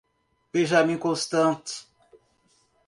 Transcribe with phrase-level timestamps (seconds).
[0.51, 1.85] Benjamin Constant